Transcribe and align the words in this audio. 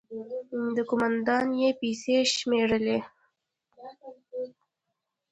،کومندان 0.89 1.47
يې 1.61 1.69
پيسې 1.81 2.15
شمېرلې. 2.35 2.97